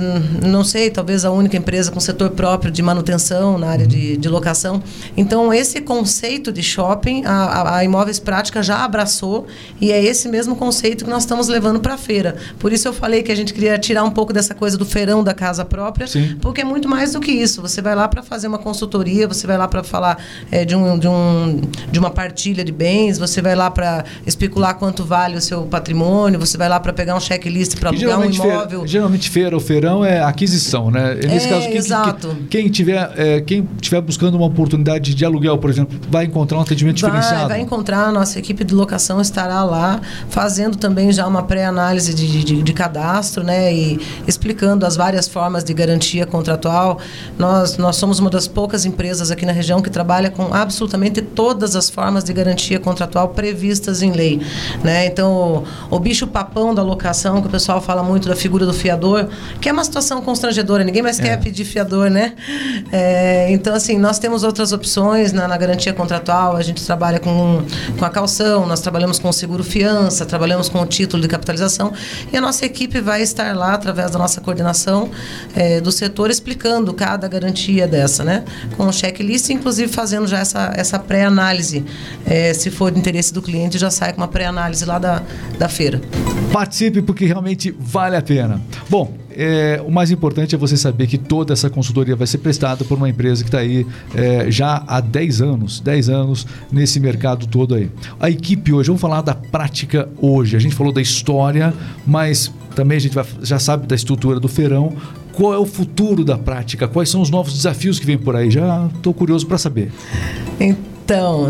[0.52, 4.30] não sei, talvez a única empresa com setor próprio de manutenção na área de, de
[4.30, 4.82] locação.
[5.16, 9.48] Então, esse conceito de shopping, a, a, a, Imóveis Prática já abraçou
[9.80, 12.36] e é esse mesmo conceito que nós estamos levando para a feira.
[12.60, 15.24] Por isso eu falei que a gente queria tirar um pouco dessa coisa do feirão
[15.24, 16.38] da casa própria, Sim.
[16.42, 17.62] porque é muito mais do que isso.
[17.62, 20.18] Você vai lá para fazer uma consultoria, você vai lá para falar
[20.52, 21.62] é, de, um, de, um,
[21.92, 26.40] de uma partilha de bens, você vai lá para especular quanto vale o seu patrimônio,
[26.40, 28.80] você vai lá para pegar um checklist para alugar um imóvel.
[28.80, 31.16] Feira, geralmente feira ou feirão é aquisição, né?
[31.16, 32.38] Nesse é, caso, quem, exato.
[32.50, 36.62] Quem, tiver, é, quem tiver buscando uma oportunidade de aluguel, por exemplo, vai encontrar um
[36.62, 37.50] atendimento vai, diferenciado?
[37.50, 42.44] Vai encontrar, a nossa equipe de locação estará lá, fazendo também já uma pré-análise de,
[42.44, 43.74] de, de, cadastro, né?
[43.74, 47.00] E explicando as várias formas de garantia contratual.
[47.38, 51.76] Nós, nós somos uma das poucas empresas aqui na região que trabalha com absolutamente todas
[51.76, 54.42] as formas de garantia contratual previstas em lei.
[54.84, 55.06] Né?
[55.06, 58.74] Então, o, o bicho papão da locação, que o pessoal fala muito da figura do
[58.74, 59.28] fiador,
[59.60, 61.24] que é uma situação constrangedora, ninguém mais é.
[61.24, 62.34] quer pedir fiador, né?
[62.92, 67.62] É, então, assim, nós temos outras opções na, na, garantia contratual, a gente trabalha com,
[68.00, 71.92] com a calção, nós trabalhamos com o seguro fiança, trabalhamos com o título de capitalização
[72.32, 75.10] e a nossa equipe vai estar lá, através da nossa coordenação
[75.54, 78.46] é, do setor, explicando cada garantia dessa, né?
[78.78, 81.84] Com o checklist, inclusive fazendo já essa, essa pré-análise.
[82.26, 85.22] É, se for de interesse do cliente, já sai com uma pré-análise lá da,
[85.60, 86.00] da feira.
[86.54, 88.62] Participe porque realmente vale a pena.
[88.90, 92.84] Bom, é, o mais importante é você saber que toda essa consultoria vai ser prestada
[92.84, 97.48] por uma empresa que está aí é, já há 10 anos, 10 anos nesse mercado
[97.48, 97.90] todo aí.
[98.20, 100.56] A equipe hoje, vamos falar da prática hoje.
[100.56, 101.74] A gente falou da história,
[102.06, 104.94] mas também a gente vai, já sabe da estrutura do feirão.
[105.34, 106.88] Qual é o futuro da prática?
[106.88, 108.52] Quais são os novos desafios que vêm por aí?
[108.52, 109.92] Já estou curioso para saber.
[110.60, 110.91] Então,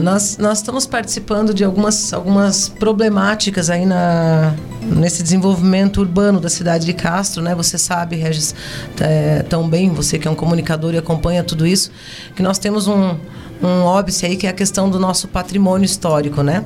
[0.02, 6.86] nós, nós estamos participando de algumas, algumas problemáticas aí na, nesse desenvolvimento urbano da cidade
[6.86, 7.54] de Castro, né?
[7.54, 8.56] Você sabe, Regis,
[9.00, 11.92] é, tão bem, você que é um comunicador e acompanha tudo isso,
[12.36, 13.16] que nós temos um,
[13.62, 16.66] um óbice aí que é a questão do nosso patrimônio histórico, né?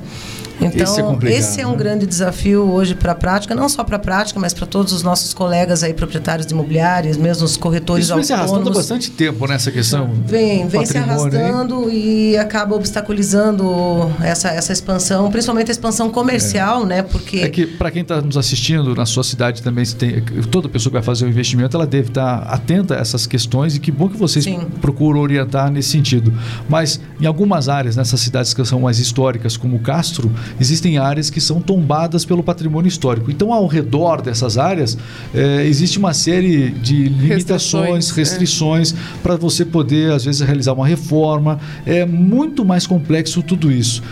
[0.60, 1.76] Então, esse é, esse é um né?
[1.76, 5.02] grande desafio hoje para a prática, não só para a prática, mas para todos os
[5.02, 9.46] nossos colegas aí, proprietários de imobiliários, mesmo os corretores Isso vem se arrastando bastante tempo
[9.46, 10.10] nessa questão.
[10.26, 16.86] Vem, vem se arrastando e acaba obstaculizando essa, essa expansão, principalmente a expansão comercial, é.
[16.86, 17.02] né?
[17.02, 17.40] Porque...
[17.40, 20.94] É que, para quem está nos assistindo, na sua cidade também, tem, toda pessoa que
[20.94, 24.08] vai fazer um investimento, ela deve estar tá atenta a essas questões e que bom
[24.08, 24.66] que vocês Sim.
[24.80, 26.32] procuram orientar nesse sentido.
[26.68, 31.40] Mas, em algumas áreas, nessas cidades que são mais históricas, como Castro, existem áreas que
[31.40, 33.30] são tombadas pelo patrimônio histórico.
[33.30, 34.96] Então, ao redor dessas áreas,
[35.34, 38.96] é, existe uma série de limitações, restrições, restrições é.
[39.22, 41.58] para você poder, às vezes, realizar uma reforma.
[41.84, 44.02] É muito mais complexo tudo isso.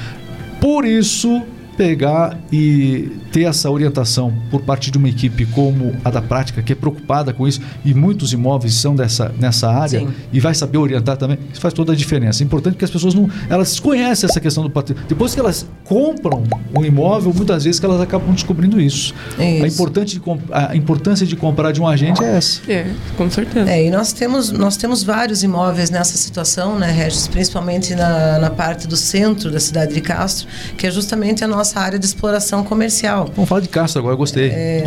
[0.61, 1.43] Por isso,
[1.75, 6.73] pegar e ter essa orientação por parte de uma equipe como a da prática, que
[6.73, 10.09] é preocupada com isso, e muitos imóveis são dessa, nessa área, Sim.
[10.33, 12.43] e vai saber orientar também, isso faz toda a diferença.
[12.43, 13.29] É importante que as pessoas não.
[13.49, 15.09] Elas conhecem essa questão do patrimônio.
[15.09, 16.45] Depois que elas compram
[16.77, 19.15] um imóvel, muitas vezes que elas acabam descobrindo isso.
[19.39, 19.65] isso.
[19.65, 22.61] A, importante de, a importância de comprar de um agente é essa.
[22.71, 23.71] É, com certeza.
[23.71, 27.27] É, e nós temos, nós temos vários imóveis nessa situação, né, Regis?
[27.27, 31.64] Principalmente na, na parte do centro da cidade de Castro, que é justamente a nossa
[31.65, 33.31] nossa área de exploração comercial.
[33.35, 34.51] Vamos falar de Castro agora, eu gostei.
[34.51, 34.85] É,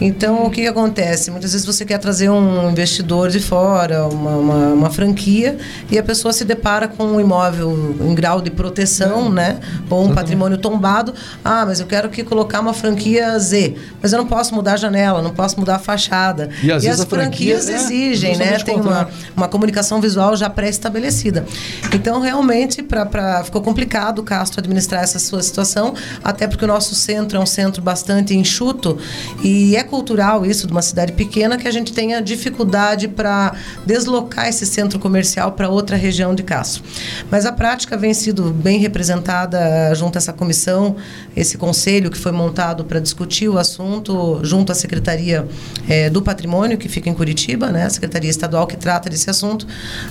[0.00, 1.30] então, o que acontece?
[1.30, 5.58] Muitas vezes você quer trazer um investidor de fora, uma, uma, uma, franquia,
[5.90, 9.30] e a pessoa se depara com um imóvel em grau de proteção, é.
[9.30, 9.60] né?
[9.90, 10.14] Ou um Exatamente.
[10.14, 11.12] patrimônio tombado.
[11.44, 14.76] Ah, mas eu quero que colocar uma franquia Z, mas eu não posso mudar a
[14.76, 16.48] janela, não posso mudar a fachada.
[16.62, 18.58] E, e as franquias franquia, é, exigem, né?
[18.60, 21.44] Tem uma, uma comunicação visual já pré-estabelecida.
[21.92, 26.68] Então, realmente, pra, pra, ficou complicado o Castro administrar essa sua situação, até porque o
[26.68, 28.98] nosso centro é um centro bastante enxuto
[29.42, 33.54] e é cultural isso de uma cidade pequena que a gente tenha dificuldade para
[33.86, 36.82] deslocar esse centro comercial para outra região de Castro.
[37.30, 40.96] Mas a prática vem sido bem representada junto a essa comissão,
[41.36, 45.46] esse conselho que foi montado para discutir o assunto junto à Secretaria
[45.88, 47.84] é, do Patrimônio, que fica em Curitiba, né?
[47.84, 49.66] a Secretaria Estadual que trata desse assunto.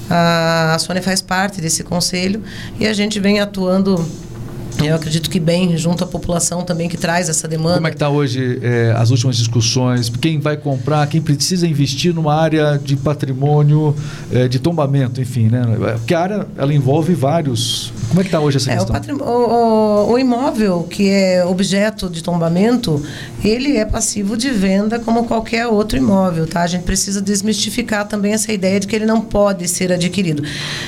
[0.09, 2.43] A, a Sônia faz parte desse conselho
[2.79, 4.05] e a gente vem atuando
[4.87, 7.75] eu acredito que bem, junto à população também que traz essa demanda.
[7.75, 10.09] Como é que está hoje é, as últimas discussões?
[10.09, 13.95] Quem vai comprar, quem precisa investir numa área de patrimônio,
[14.31, 15.61] é, de tombamento, enfim, né?
[15.97, 17.91] Porque a área, ela envolve vários...
[18.09, 19.17] Como é que está hoje essa é, questão?
[19.17, 23.03] O, o, o, imóvel, que é objeto de tombamento,
[23.43, 26.61] ele é passivo de venda como qualquer outro imóvel, tá?
[26.61, 30.43] A gente precisa desmistificar também essa ideia de que ele não pode ser adquirido.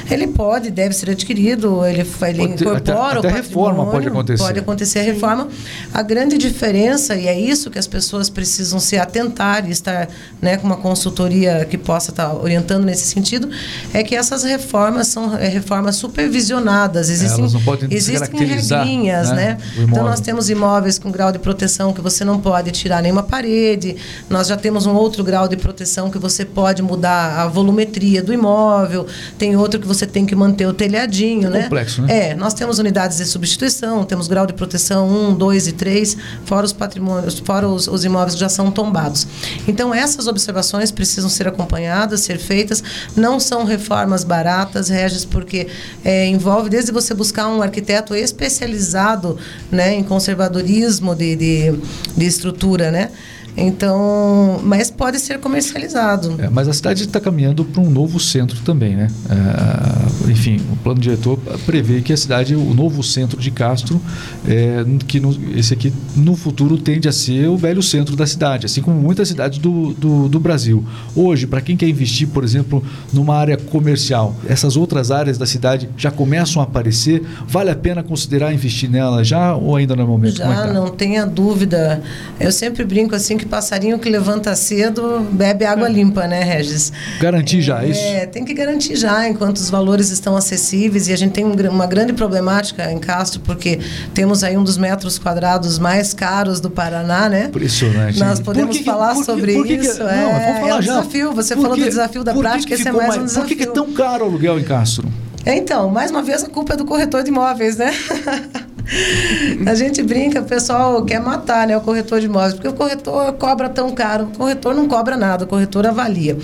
[0.10, 3.46] Ele pode, deve ser adquirido, ele, ele incorpora até, até o patrimônio...
[3.46, 4.44] Reforma reforma pode acontecer.
[4.44, 5.48] Pode acontecer a reforma.
[5.94, 10.10] A grande diferença, e é isso que as pessoas precisam se atentar e estar
[10.42, 13.50] né, com uma consultoria que possa estar orientando nesse sentido,
[13.94, 17.10] é que essas reformas são é, reformas supervisionadas.
[17.10, 19.36] Existem, Elas não podem existem regrinhas, né?
[19.36, 19.58] né?
[19.78, 23.96] Então nós temos imóveis com grau de proteção que você não pode tirar nenhuma parede.
[24.30, 28.34] Nós já temos um outro grau de proteção que você pode mudar a volumetria do
[28.34, 29.08] imóvel.
[29.38, 31.64] Tem outro que você tem que manter o telhadinho, é né?
[31.64, 32.32] Complexo, né?
[32.32, 33.75] É, nós temos unidades de substituição
[34.08, 38.34] temos grau de proteção 1, 2 e 3, fora os patrimônios, fora os, os imóveis
[38.36, 39.28] que já são tombados.
[39.68, 42.84] Então, essas observações precisam ser acompanhadas, ser feitas.
[43.16, 45.68] Não são reformas baratas, Regis, porque
[46.04, 49.38] é, envolve desde você buscar um arquiteto especializado
[49.72, 51.80] né, em conservadorismo de, de,
[52.16, 53.12] de estrutura, né?
[53.58, 56.36] Então, mas pode ser comercializado.
[56.40, 59.08] É, mas a cidade está caminhando para um novo centro também, né?
[59.30, 64.02] É, enfim, o plano diretor prevê que a cidade, o novo centro de Castro,
[64.48, 68.66] é, que no, esse aqui no futuro tende a ser o velho centro da cidade,
[68.66, 70.84] assim como muitas cidades do, do, do Brasil.
[71.16, 75.90] Hoje, para quem quer investir, por exemplo, numa área comercial, essas outras áreas da cidade
[75.98, 77.24] já começam a aparecer.
[77.48, 80.38] Vale a pena considerar investir nela já ou ainda no é momento?
[80.38, 80.74] Já, é tá?
[80.74, 82.02] não tenha dúvida.
[82.40, 86.92] Eu sempre brinco assim que que passarinho que levanta cedo bebe água limpa, né, Regis?
[87.20, 88.02] Garantir já é, isso?
[88.02, 91.08] É, tem que garantir já, enquanto os valores estão acessíveis.
[91.08, 93.80] E a gente tem um, uma grande problemática em Castro, porque
[94.14, 97.46] temos aí um dos metros quadrados mais caros do Paraná, né?
[97.46, 98.20] Impressionante.
[98.20, 100.00] Nós podemos que, falar que, sobre que, isso.
[100.00, 101.00] não, é, falar é um já.
[101.00, 101.34] desafio.
[101.34, 103.56] Você falou do desafio da prática, esse é mais, mais um desafio.
[103.56, 105.08] Por que é tão caro o aluguel em Castro?
[105.46, 107.94] Então, mais uma vez, a culpa é do corretor de imóveis, né?
[109.66, 113.34] a gente brinca, o pessoal quer matar né, o corretor de imóveis, porque o corretor
[113.34, 116.38] cobra tão caro, o corretor não cobra nada, o corretor avalia.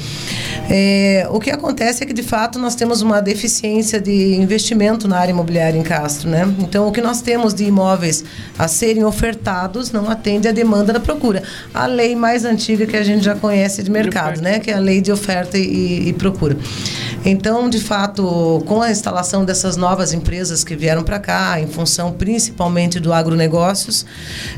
[0.69, 5.17] É, o que acontece é que, de fato, nós temos uma deficiência de investimento na
[5.17, 6.29] área imobiliária em Castro.
[6.29, 6.47] Né?
[6.59, 8.23] Então, o que nós temos de imóveis
[8.57, 11.43] a serem ofertados não atende à demanda da procura.
[11.73, 14.59] A lei mais antiga que a gente já conhece de mercado, né?
[14.59, 16.57] que é a lei de oferta e, e procura.
[17.23, 22.11] Então, de fato, com a instalação dessas novas empresas que vieram para cá, em função
[22.11, 24.05] principalmente do agronegócios,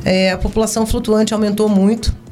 [0.05, 2.22] é, a população flutuante aumentou muito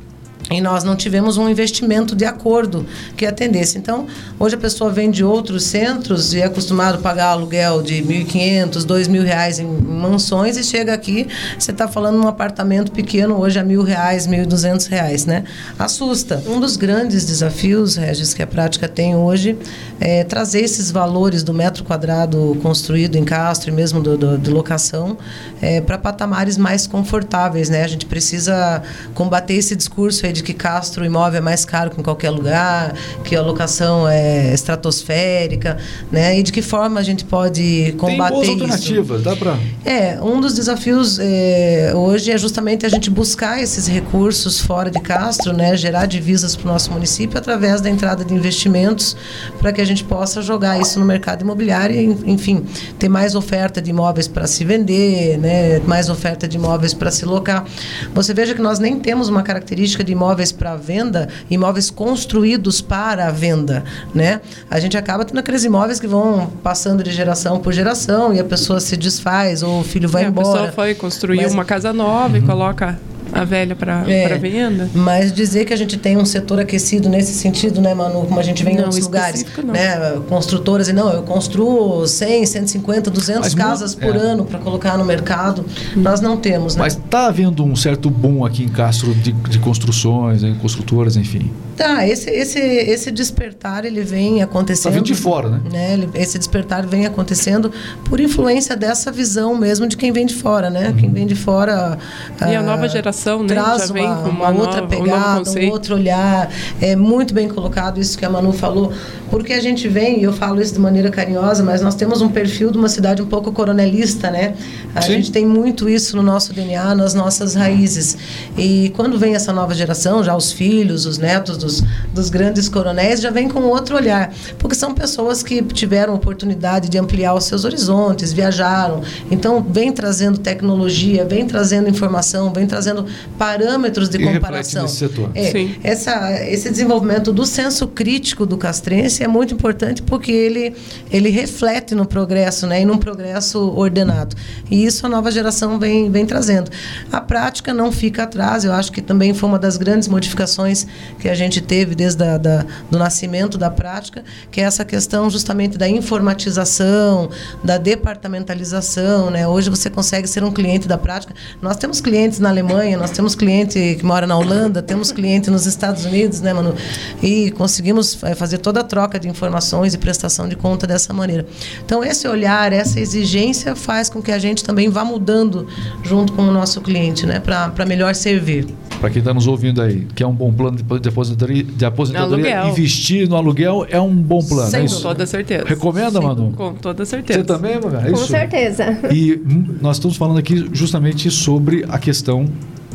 [0.51, 2.85] e nós não tivemos um investimento de acordo
[3.15, 3.77] que atendesse.
[3.77, 4.05] Então,
[4.37, 8.25] hoje a pessoa vem de outros centros e é acostumado a pagar aluguel de R$
[8.25, 13.59] 1.500, R$ 2.000 em mansões e chega aqui, você está falando num apartamento pequeno hoje
[13.59, 15.43] a R$ 1.000, R$ 1.200, né?
[15.79, 16.43] Assusta.
[16.45, 19.57] Um dos grandes desafios, Regis, que a prática tem hoje
[19.99, 25.17] é trazer esses valores do metro quadrado construído em Castro e mesmo do, do locação
[25.61, 27.83] é, para patamares mais confortáveis, né?
[27.83, 28.81] A gente precisa
[29.13, 32.31] combater esse discurso aí de de que Castro imóvel é mais caro que em qualquer
[32.31, 35.77] lugar, que a locação é estratosférica,
[36.11, 36.37] né?
[36.37, 39.29] E de que forma a gente pode combater Tem boas alternativas, isso?
[39.29, 39.57] dá para.
[39.85, 44.99] É, um dos desafios é, hoje é justamente a gente buscar esses recursos fora de
[44.99, 45.77] Castro, né?
[45.77, 49.15] Gerar divisas para o nosso município através da entrada de investimentos
[49.59, 52.65] para que a gente possa jogar isso no mercado imobiliário e, enfim,
[52.97, 55.79] ter mais oferta de imóveis para se vender, né?
[55.85, 57.65] Mais oferta de imóveis para se locar.
[58.13, 63.27] Você veja que nós nem temos uma característica de imóveis para venda, imóveis construídos para
[63.27, 64.39] a venda, né?
[64.69, 68.43] A gente acaba tendo aqueles imóveis que vão passando de geração por geração e a
[68.43, 70.47] pessoa se desfaz ou o filho vai É, embora.
[70.47, 72.99] A pessoa foi construir Mas- uma casa nova e coloca
[73.31, 74.89] a velha para É, venda.
[74.93, 78.25] Mas dizer que a gente tem um setor aquecido nesse sentido, né, Manu?
[78.25, 79.45] Como a gente vê em Não, outros lugares.
[79.63, 79.73] não.
[79.73, 80.19] Né?
[80.27, 84.19] Construtoras e não, eu construo 100, 150, 200 Mas casas por é.
[84.19, 85.65] ano para colocar no mercado.
[85.95, 86.81] Nós não temos, né?
[86.81, 91.51] Mas tá havendo um certo boom aqui em Castro de, de construções, né, construtoras, enfim.
[91.75, 94.83] Tá, esse, esse, esse despertar ele vem acontecendo.
[94.91, 95.61] Tá vindo de fora, né?
[95.71, 95.93] né?
[95.93, 97.71] Ele- Esse despertar vem acontecendo
[98.05, 100.93] por influência dessa visão mesmo de quem vem de fora, né?
[100.99, 101.97] Quem vem de fora.
[102.39, 104.95] E a ah, nova geração, né, Traz já vem uma, com uma uma outra nova-
[104.95, 105.71] um pegada, um, conceito.
[105.71, 106.51] outro olhar.
[106.81, 108.91] É muito bem colocado isso que a Manu falou,
[109.29, 112.29] porque a gente vem, e eu falo isso de maneira carinhosa, mas nós temos um
[112.29, 114.55] perfil de uma cidade um pouco coronelista, né?
[114.93, 115.13] A Sim.
[115.13, 118.17] gente tem muito isso no nosso DNA, nas nossas raízes.
[118.57, 121.70] E quando vem essa nova geração, já os filhos, os netos dos,
[122.13, 124.33] dos grandes coronéis, já vem com outro olhar.
[124.57, 129.01] Porque são pessoas que tiveram oportunidade de ampliar os seus horizontes, viajaram.
[129.29, 133.05] Então, vem trazendo tecnologia, vem trazendo informação, vem trazendo
[133.37, 134.83] parâmetros de E comparação.
[134.83, 135.29] nesse setor.
[135.35, 135.75] É, Sim.
[135.83, 140.73] essa, esse desenvolvimento do senso crítico do castrense é muito importante porque ele,
[141.11, 144.35] ele reflete no progresso, né, e num progresso ordenado.
[144.69, 146.71] E isso a nova geração vem, vem trazendo.
[147.11, 150.87] A prática não fica atrás, eu acho que também foi uma das grandes modificações
[151.19, 155.77] que a gente teve desde da, do nascimento da prática, que é essa questão justamente
[155.77, 157.29] da informatização,
[157.63, 159.31] da departamentalização.
[159.31, 159.47] Né?
[159.47, 161.33] Hoje você consegue ser um cliente da prática.
[161.61, 165.65] Nós temos clientes na Alemanha, nós temos cliente que mora na Holanda, temos cliente nos
[165.65, 166.75] Estados Unidos, né, Manu?
[167.21, 171.45] E conseguimos eh, fazer toda a troca de informações e prestação de conta dessa maneira.
[171.83, 175.67] Então, esse olhar, essa exigência faz com que a gente também vá mudando
[176.03, 178.67] junto com o nosso cliente, né, para melhor servir.
[179.01, 182.59] Para quem está nos ouvindo aí, que é um bom plano de aposentadoria, de aposentadoria
[182.59, 182.71] Aluguel.
[182.71, 184.69] investir no aluguel é um bom plano.
[184.69, 185.01] Sem é Com isso?
[185.01, 185.65] toda certeza.
[185.65, 186.51] Recomenda, Sim, Manu?
[186.55, 187.39] Com toda certeza.
[187.39, 187.97] Você também, Manu?
[187.97, 188.27] É Com isso?
[188.27, 188.99] certeza.
[189.11, 189.41] E
[189.81, 192.45] nós estamos falando aqui justamente sobre a questão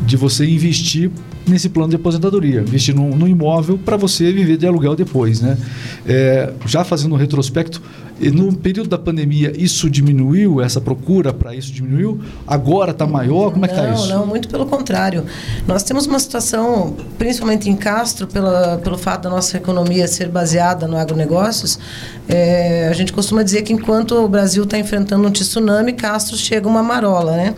[0.02, 1.10] de você investir
[1.44, 5.58] nesse plano de aposentadoria, investir num, num imóvel para você viver de aluguel depois, né?
[6.06, 7.82] É, já fazendo um retrospecto,
[8.18, 12.20] e no período da pandemia isso diminuiu, essa procura para isso diminuiu?
[12.46, 13.52] Agora está maior?
[13.52, 14.08] Como é que está não, isso?
[14.08, 15.24] Não, muito pelo contrário.
[15.66, 20.86] Nós temos uma situação, principalmente em Castro, pela, pelo fato da nossa economia ser baseada
[20.86, 21.78] no agronegócios,
[22.28, 26.66] é, a gente costuma dizer que enquanto o Brasil está enfrentando um tsunami, Castro chega
[26.68, 27.54] uma marola, né?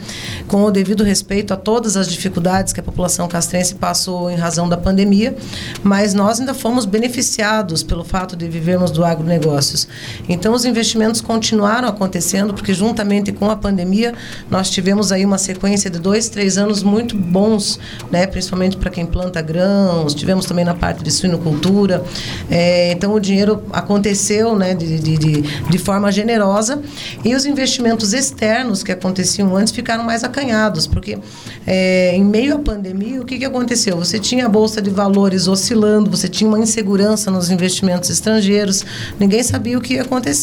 [0.46, 4.68] Com o devido respeito a todas as dificuldades que a população castrense passou em razão
[4.68, 5.34] da pandemia,
[5.82, 9.88] mas nós ainda fomos beneficiados pelo fato de vivermos do agronegócios.
[10.28, 14.14] Então, os investimentos continuaram acontecendo, porque juntamente com a pandemia,
[14.50, 17.78] nós tivemos aí uma sequência de dois, três anos muito bons,
[18.10, 18.26] né?
[18.26, 22.02] principalmente para quem planta grãos, tivemos também na parte de suinocultura.
[22.50, 24.74] É, então, o dinheiro aconteceu né?
[24.74, 26.80] de, de, de, de forma generosa
[27.24, 31.18] e os investimentos externos que aconteciam antes ficaram mais acanhados, porque
[31.66, 33.96] é, em meio à pandemia, o que, que aconteceu?
[33.96, 38.84] Você tinha a Bolsa de Valores oscilando, você tinha uma insegurança nos investimentos estrangeiros,
[39.18, 40.37] ninguém sabia o que ia acontecer.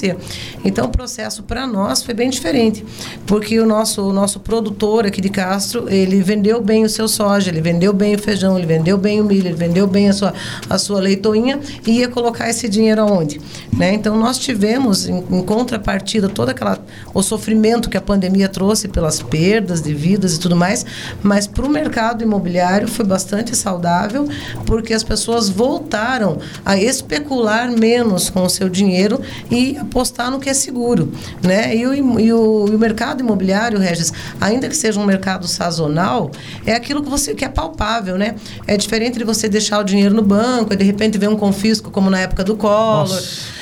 [0.64, 2.86] Então, o processo para nós foi bem diferente,
[3.26, 7.50] porque o nosso, o nosso produtor aqui de Castro, ele vendeu bem o seu soja,
[7.50, 10.34] ele vendeu bem o feijão, ele vendeu bem o milho, ele vendeu bem a sua,
[10.70, 13.40] a sua leitoinha e ia colocar esse dinheiro aonde?
[13.76, 13.94] Né?
[13.94, 16.80] Então, nós tivemos, em, em contrapartida, todo aquela,
[17.14, 20.86] o sofrimento que a pandemia trouxe pelas perdas de vidas e tudo mais,
[21.22, 24.28] mas para o mercado imobiliário foi bastante saudável,
[24.66, 30.50] porque as pessoas voltaram a especular menos com o seu dinheiro e apostar no que
[30.50, 31.12] é seguro.
[31.42, 31.76] Né?
[31.76, 36.30] E, o, e o, e o mercado imobiliário, Regis, ainda que seja um mercado sazonal,
[36.66, 38.18] é aquilo que você que é palpável.
[38.18, 38.36] Né?
[38.68, 41.90] É diferente de você deixar o dinheiro no banco e de repente ver um confisco,
[41.92, 43.56] como na época do Collor Nossa.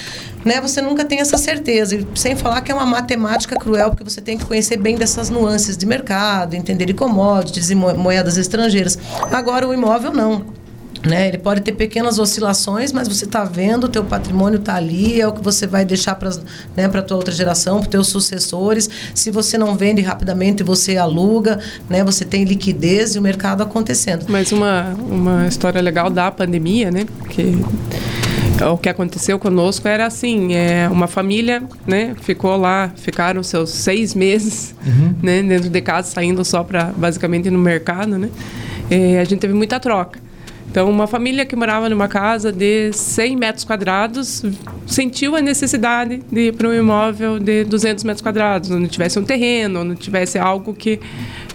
[0.46, 1.96] né, você nunca tem essa certeza.
[1.96, 5.30] E sem falar que é uma matemática cruel, porque você tem que conhecer bem dessas
[5.30, 8.98] nuances de mercado, entender de commodities e mo- moedas estrangeiras.
[9.32, 10.46] Agora, o imóvel não.
[11.06, 11.28] Né?
[11.28, 15.28] Ele pode ter pequenas oscilações, mas você está vendo, o teu patrimônio está ali, é
[15.28, 16.30] o que você vai deixar para
[16.78, 18.90] né, a tua outra geração, para os teus sucessores.
[19.14, 22.04] Se você não vende rapidamente, você aluga, né?
[22.04, 24.26] você tem liquidez e o mercado acontecendo.
[24.30, 27.06] Mas uma, uma história legal da pandemia, né?
[27.30, 27.62] Que
[28.62, 32.16] o que aconteceu conosco era assim, é, uma família, né?
[32.22, 34.76] Ficou lá, ficaram seus seis meses,
[35.22, 35.42] né?
[35.42, 38.30] Dentro de casa, saindo só para basicamente ir no mercado, né?
[38.90, 40.20] É, a gente teve muita troca.
[40.74, 44.42] Então, uma família que morava numa casa de 100 metros quadrados
[44.88, 49.24] sentiu a necessidade de ir para um imóvel de 200 metros quadrados, onde tivesse um
[49.24, 51.00] terreno, onde tivesse algo que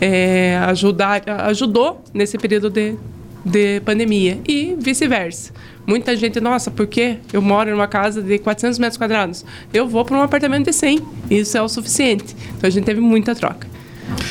[0.00, 2.94] é, ajudar, ajudou nesse período de,
[3.44, 5.52] de pandemia e vice-versa.
[5.85, 9.44] Muita gente, nossa, por que eu moro numa casa de 400 metros quadrados?
[9.74, 11.00] Eu vou para um apartamento de 100.
[11.28, 12.37] Isso é o suficiente.
[12.57, 13.66] Então a gente teve muita troca.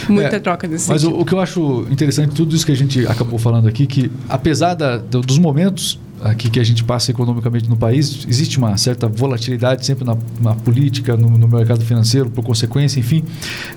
[0.09, 2.75] Muita é, troca nesse Mas o, o, que eu acho interessante, tudo isso que a
[2.75, 7.69] gente acabou falando aqui, que apesar da, dos momentos aqui que a gente passa economicamente
[7.69, 12.43] no país, existe uma certa volatilidade sempre na, na política, no, no, mercado financeiro, por
[12.43, 13.23] consequência, enfim,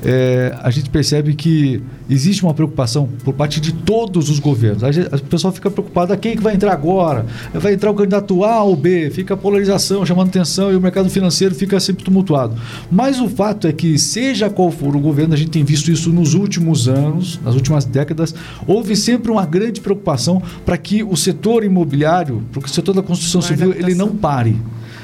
[0.05, 4.83] é, a gente percebe que existe uma preocupação por parte de todos os governos.
[4.85, 7.27] A, gente, a pessoa fica preocupada, quem que vai entrar agora?
[7.53, 9.11] Vai entrar o candidato A ou B?
[9.11, 12.57] Fica a polarização chamando atenção e o mercado financeiro fica sempre tumultuado.
[12.91, 16.11] Mas o fato é que, seja qual for o governo, a gente tem visto isso
[16.11, 18.35] nos últimos anos, nas últimas décadas,
[18.67, 23.41] houve sempre uma grande preocupação para que o setor imobiliário porque o setor da construção
[23.43, 24.57] civil ele não pare.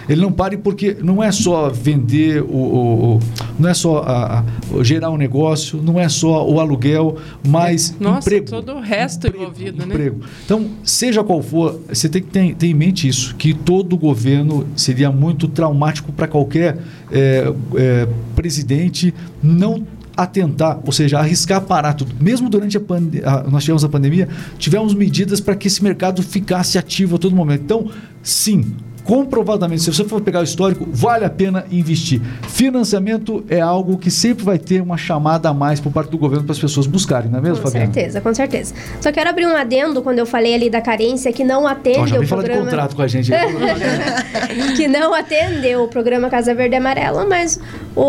[0.09, 3.20] Ele não pare porque não é só vender, o, o, o
[3.59, 7.16] não é só a, a, gerar um negócio, não é só o aluguel,
[7.47, 8.47] mas é, nossa, emprego.
[8.47, 9.95] todo o resto emprego, envolvido, né?
[9.95, 10.18] emprego.
[10.20, 10.27] né?
[10.45, 14.66] Então, seja qual for, você tem que ter, ter, em mente isso, que todo governo
[14.77, 16.79] seria muito traumático para qualquer
[17.11, 19.12] é, é, presidente
[19.43, 19.85] não
[20.17, 22.14] atentar, ou seja, arriscar parar tudo.
[22.21, 26.79] Mesmo durante a pandemia, nós tivemos a pandemia, tivemos medidas para que esse mercado ficasse
[26.79, 27.62] ativo a todo momento.
[27.62, 27.91] Então,
[28.23, 28.75] sim,
[29.07, 32.21] comprovadamente, se você for pegar o histórico, vale a pena investir.
[32.49, 36.45] Financiamento é algo que sempre vai ter uma chamada a mais por parte do governo
[36.45, 37.93] para as pessoas buscarem, não é mesmo, Com Fabiana?
[37.93, 38.75] certeza, com certeza.
[39.01, 42.07] Só quero abrir um adendo quando eu falei ali da carência que não atende oh,
[42.07, 42.62] já o programa...
[42.62, 43.31] de contrato com a gente.
[44.77, 47.61] que não atendeu o programa Casa Verde e Amarela, mas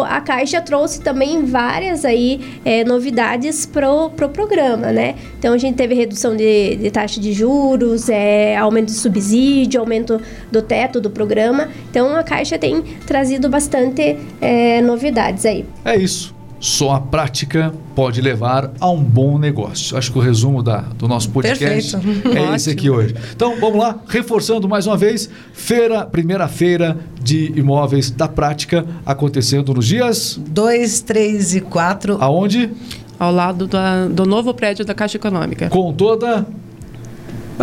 [0.04, 5.16] a Caixa trouxe também várias aí é, novidades pro, pro programa, né?
[5.40, 10.22] Então a gente teve redução de, de taxa de juros, é, aumento de subsídio, aumento
[10.52, 11.70] do teto do programa.
[11.90, 15.66] Então a Caixa tem trazido bastante é, novidades aí.
[15.86, 16.37] É isso.
[16.60, 19.98] Só a prática pode levar a um bom negócio.
[19.98, 22.38] Acho que o resumo da, do nosso podcast Perfeito.
[22.38, 23.16] é esse aqui hoje.
[23.36, 29.74] Então vamos lá, reforçando mais uma vez, feira, primeira feira de imóveis da prática acontecendo
[29.74, 32.18] nos dias 2, 3 e 4.
[32.20, 32.72] Aonde?
[33.20, 35.70] Ao lado da, do novo prédio da Caixa Econômica.
[35.70, 36.46] Com toda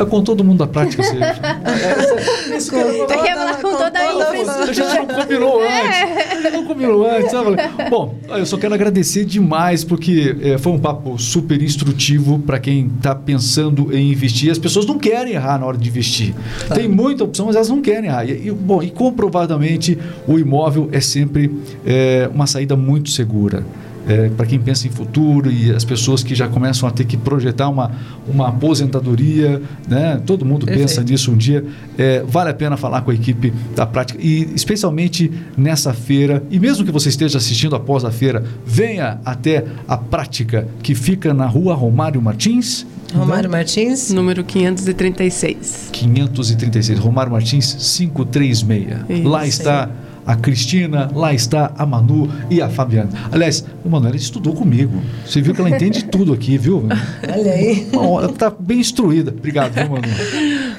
[0.09, 1.15] com todo mundo da prática, você.
[2.55, 4.71] Tem que falar com, toda a infraestrutura.
[4.71, 5.81] A gente não combinou é.
[5.81, 6.31] antes.
[6.31, 7.31] A gente não combinou antes.
[7.31, 7.57] Sabe?
[7.91, 12.91] Bom, eu só quero agradecer demais, porque é, foi um papo super instrutivo para quem
[12.97, 14.51] está pensando em investir.
[14.51, 16.35] As pessoas não querem errar na hora de investir.
[16.69, 16.75] Tá.
[16.75, 18.29] Tem muita opção, mas elas não querem errar.
[18.29, 21.55] E, bom, e comprovadamente, o imóvel é sempre
[21.87, 23.65] é, uma saída muito segura
[24.09, 27.17] é, para quem pensa em futuro e as pessoas que já começam a ter que
[27.17, 27.91] projetar uma,
[28.27, 30.21] uma aposentadoria, né?
[30.25, 30.89] todo mundo Perfeito.
[30.89, 31.65] pensa nisso um dia.
[31.97, 36.43] É, vale a pena falar com a equipe da prática e especialmente nessa feira.
[36.51, 41.33] E mesmo que você esteja assistindo após a feira, venha até a prática que fica
[41.33, 42.87] na rua Romário Martins.
[43.15, 45.91] Romário Martins, número 536.
[45.93, 49.05] 536, Romário Martins 536.
[49.09, 49.91] Isso, Lá está
[50.27, 53.11] a Cristina, lá está a Manu e a Fabiana.
[53.31, 55.03] Aliás, a Manuela estudou comigo.
[55.27, 56.89] Você viu que ela entende tudo aqui, viu?
[57.29, 57.89] Olha aí.
[57.93, 59.35] Ela está bem instruída.
[59.37, 60.09] Obrigado, viu, Manu?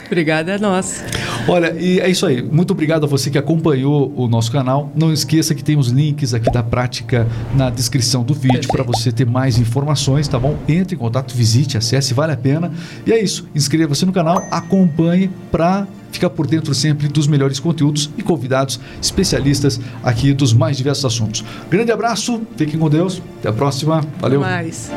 [0.06, 1.04] Obrigada é nossa.
[1.48, 2.42] Olha, e é isso aí.
[2.42, 4.92] Muito obrigado a você que acompanhou o nosso canal.
[4.96, 9.12] Não esqueça que tem os links aqui da prática na descrição do vídeo para você
[9.12, 10.58] ter mais informações, tá bom?
[10.68, 12.72] Entre em contato, visite, acesse, vale a pena.
[13.06, 13.48] E é isso.
[13.56, 19.80] Inscreva-se no canal, acompanhe para ficar por dentro sempre dos melhores conteúdos e convidados especialistas
[20.04, 21.44] aqui dos mais diversos assuntos.
[21.70, 24.44] Grande abraço, fiquem com Deus, até a próxima, valeu.
[24.44, 24.90] Até mais.